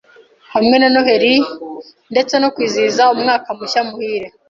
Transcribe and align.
hamwe 0.53 0.75
na 0.77 0.87
Noheli(Christmas) 0.93 1.85
ndetse 2.13 2.33
no 2.41 2.51
kwizihiza 2.55 3.03
umwaka 3.13 3.47
mushya 3.57 3.81
muhire 3.89 4.27